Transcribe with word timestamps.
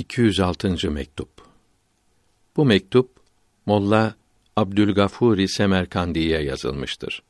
206. 0.00 0.90
mektup. 0.90 1.28
Bu 2.56 2.64
mektup 2.64 3.10
Molla 3.66 4.14
Abdülgafuri 4.56 5.48
Semerkandi'ye 5.48 6.42
yazılmıştır. 6.42 7.22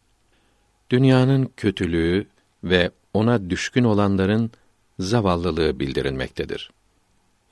Dünyanın 0.91 1.51
kötülüğü 1.57 2.27
ve 2.65 2.91
ona 3.15 3.51
düşkün 3.51 3.85
olanların 3.85 4.51
zavallılığı 4.99 5.81
bildirilmektedir. 5.81 6.71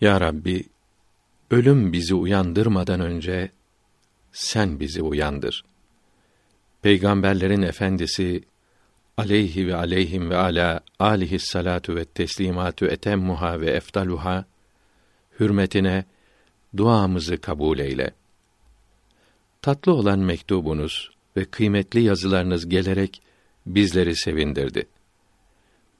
Ya 0.01 0.21
Rabbi, 0.21 0.65
ölüm 1.51 1.93
bizi 1.93 2.15
uyandırmadan 2.15 3.01
önce 3.01 3.51
sen 4.33 4.81
bizi 4.81 5.03
uyandır. 5.03 5.65
Peygamberlerin 6.83 7.63
efendisi 7.63 8.43
aleyhi 9.17 9.67
ve 9.67 9.77
aleyhim 9.77 10.31
ve 10.31 10.37
ala 10.37 10.81
alihi 10.99 11.39
salatu 11.39 11.97
ve 11.97 12.05
teslimatu 12.05 12.87
etemmuha 12.87 13.61
ve 13.61 13.71
eftaluha 13.71 14.45
hürmetine 15.41 16.05
duamızı 16.77 17.41
kabul 17.41 17.79
eyle. 17.79 18.15
Tatlı 19.63 19.93
olan 19.95 20.19
mektubunuz 20.19 21.11
ve 21.37 21.45
kıymetli 21.45 22.03
yazılarınız 22.03 22.69
gelerek 22.69 23.23
bizleri 23.67 24.17
sevindirdi. 24.17 24.87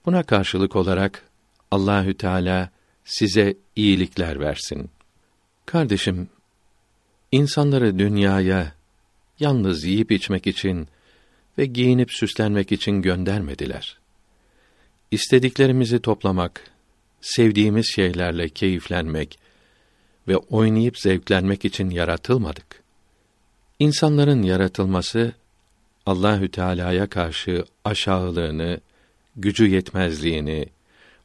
Buna 0.05 0.23
karşılık 0.23 0.75
olarak 0.75 1.29
Allahü 1.71 2.13
Teala 2.13 2.69
size 3.03 3.57
iyilikler 3.75 4.39
versin. 4.39 4.89
Kardeşim, 5.65 6.29
insanları 7.31 7.99
dünyaya 7.99 8.73
yalnız 9.39 9.83
yiyip 9.83 10.11
içmek 10.11 10.47
için 10.47 10.87
ve 11.57 11.65
giyinip 11.65 12.13
süslenmek 12.13 12.71
için 12.71 13.01
göndermediler. 13.01 13.99
İstediklerimizi 15.11 15.99
toplamak, 15.99 16.71
sevdiğimiz 17.21 17.85
şeylerle 17.95 18.49
keyiflenmek 18.49 19.39
ve 20.27 20.37
oynayıp 20.37 20.97
zevklenmek 20.99 21.65
için 21.65 21.89
yaratılmadık. 21.89 22.83
İnsanların 23.79 24.43
yaratılması 24.43 25.33
Allahü 26.05 26.51
Teala'ya 26.51 27.09
karşı 27.09 27.65
aşağılığını, 27.85 28.79
gücü 29.35 29.67
yetmezliğini, 29.67 30.69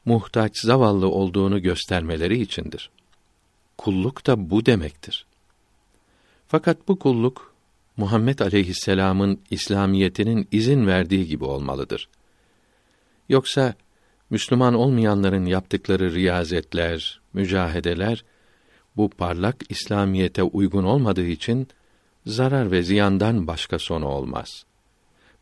muhtaç 0.05 0.59
zavallı 0.59 1.07
olduğunu 1.07 1.61
göstermeleri 1.61 2.41
içindir. 2.41 2.89
Kulluk 3.77 4.27
da 4.27 4.49
bu 4.49 4.65
demektir. 4.65 5.25
Fakat 6.47 6.87
bu 6.87 6.99
kulluk 6.99 7.53
Muhammed 7.97 8.39
aleyhisselam'ın 8.39 9.39
İslamiyetinin 9.51 10.47
izin 10.51 10.87
verdiği 10.87 11.27
gibi 11.27 11.43
olmalıdır. 11.43 12.09
Yoksa 13.29 13.73
Müslüman 14.29 14.73
olmayanların 14.73 15.45
yaptıkları 15.45 16.13
riyazetler, 16.13 17.21
mücahedeler 17.33 18.25
bu 18.97 19.09
parlak 19.09 19.55
İslamiyete 19.69 20.43
uygun 20.43 20.83
olmadığı 20.83 21.27
için 21.27 21.67
zarar 22.25 22.71
ve 22.71 22.83
ziyandan 22.83 23.47
başka 23.47 23.79
sonu 23.79 24.07
olmaz. 24.07 24.65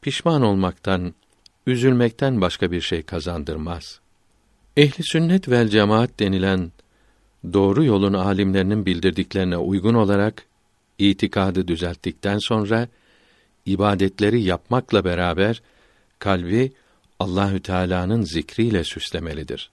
Pişman 0.01 0.41
olmaktan, 0.41 1.13
üzülmekten 1.67 2.41
başka 2.41 2.71
bir 2.71 2.81
şey 2.81 3.03
kazandırmaz. 3.03 3.99
Ehli 4.77 5.03
sünnet 5.03 5.49
vel 5.49 5.67
cemaat 5.67 6.19
denilen 6.19 6.71
doğru 7.53 7.83
yolun 7.83 8.13
alimlerinin 8.13 8.85
bildirdiklerine 8.85 9.57
uygun 9.57 9.93
olarak 9.93 10.45
itikadı 10.97 11.67
düzelttikten 11.67 12.37
sonra 12.37 12.87
ibadetleri 13.65 14.41
yapmakla 14.41 15.05
beraber 15.05 15.61
kalbi 16.19 16.71
Allahü 17.23 17.59
Teala'nın 17.59 18.21
zikriyle 18.21 18.83
süslemelidir. 18.83 19.71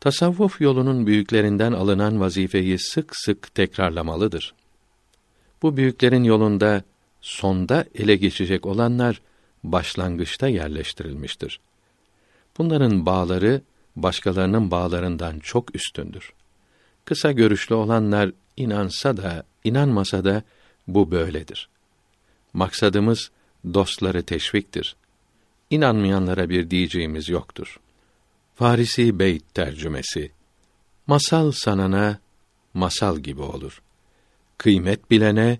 Tasavvuf 0.00 0.60
yolunun 0.60 1.06
büyüklerinden 1.06 1.72
alınan 1.72 2.20
vazifeyi 2.20 2.78
sık 2.78 3.16
sık 3.16 3.54
tekrarlamalıdır. 3.54 4.54
Bu 5.62 5.76
büyüklerin 5.76 6.24
yolunda 6.24 6.82
sonda 7.20 7.84
ele 7.94 8.16
geçecek 8.16 8.66
olanlar 8.66 9.22
başlangıçta 9.64 10.48
yerleştirilmiştir. 10.48 11.60
Bunların 12.58 13.06
bağları 13.06 13.62
başkalarının 13.96 14.70
bağlarından 14.70 15.38
çok 15.38 15.74
üstündür. 15.74 16.32
Kısa 17.04 17.32
görüşlü 17.32 17.74
olanlar 17.74 18.32
inansa 18.56 19.16
da 19.16 19.44
inanmasa 19.64 20.24
da 20.24 20.42
bu 20.88 21.10
böyledir. 21.10 21.68
Maksadımız 22.52 23.30
dostları 23.74 24.22
teşviktir. 24.22 24.96
İnanmayanlara 25.70 26.48
bir 26.48 26.70
diyeceğimiz 26.70 27.28
yoktur. 27.28 27.80
Farisi 28.54 29.18
Beyt 29.18 29.54
tercümesi 29.54 30.30
Masal 31.06 31.52
sanana 31.52 32.18
masal 32.74 33.18
gibi 33.18 33.42
olur. 33.42 33.82
Kıymet 34.58 35.10
bilene 35.10 35.58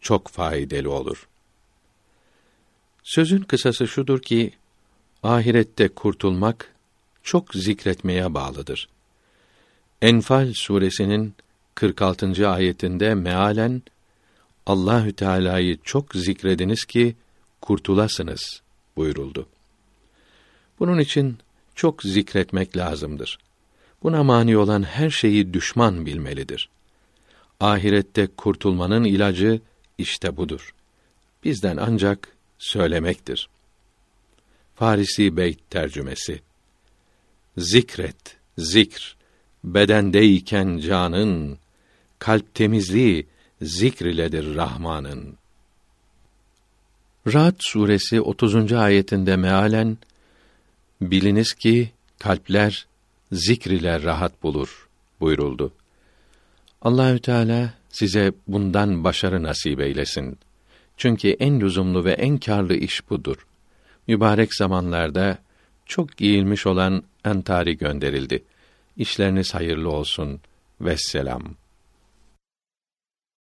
çok 0.00 0.28
faydalı 0.28 0.92
olur. 0.92 1.28
Sözün 3.02 3.40
kısası 3.42 3.88
şudur 3.88 4.22
ki 4.22 4.52
ahirette 5.22 5.88
kurtulmak 5.88 6.74
çok 7.22 7.54
zikretmeye 7.54 8.34
bağlıdır. 8.34 8.88
Enfal 10.02 10.52
suresinin 10.54 11.34
46. 11.74 12.48
ayetinde 12.48 13.14
mealen 13.14 13.82
Allahü 14.66 15.12
Teala'yı 15.12 15.78
çok 15.84 16.14
zikrediniz 16.14 16.84
ki 16.84 17.16
kurtulasınız 17.60 18.62
buyuruldu. 18.96 19.48
Bunun 20.78 20.98
için 20.98 21.38
çok 21.74 22.02
zikretmek 22.02 22.76
lazımdır. 22.76 23.38
Buna 24.02 24.22
mani 24.22 24.56
olan 24.56 24.82
her 24.82 25.10
şeyi 25.10 25.54
düşman 25.54 26.06
bilmelidir. 26.06 26.68
Ahirette 27.60 28.26
kurtulmanın 28.26 29.04
ilacı 29.04 29.60
işte 29.98 30.36
budur. 30.36 30.74
Bizden 31.44 31.76
ancak 31.76 32.28
söylemektir. 32.58 33.48
Farisi 34.74 35.36
Beyt 35.36 35.70
tercümesi 35.70 36.40
Zikret, 37.56 38.36
zikr, 38.58 39.16
bedendeyken 39.64 40.78
canın, 40.78 41.58
kalp 42.18 42.54
temizliği 42.54 43.26
zikr 43.62 44.04
iledir 44.04 44.54
Rahman'ın. 44.54 45.38
Ra'd 47.32 47.56
suresi 47.58 48.20
30. 48.20 48.72
ayetinde 48.72 49.36
mealen 49.36 49.98
biliniz 51.00 51.52
ki 51.52 51.90
kalpler 52.18 52.86
zikr 53.32 53.70
ile 53.70 54.02
rahat 54.02 54.42
bulur 54.42 54.88
buyuruldu. 55.20 55.72
Allahü 56.82 57.18
Teala 57.18 57.74
size 57.88 58.32
bundan 58.48 59.04
başarı 59.04 59.42
nasip 59.42 59.80
eylesin. 59.80 60.38
Çünkü 60.96 61.28
en 61.28 61.60
lüzumlu 61.60 62.04
ve 62.04 62.12
en 62.12 62.38
karlı 62.38 62.74
iş 62.74 63.10
budur. 63.10 63.46
Mübarek 64.08 64.54
zamanlarda 64.54 65.38
çok 65.86 66.16
giyilmiş 66.16 66.66
olan 66.66 67.02
entari 67.24 67.76
gönderildi. 67.76 68.44
İşleriniz 68.96 69.54
hayırlı 69.54 69.90
olsun. 69.90 70.40
Vesselam. 70.80 71.63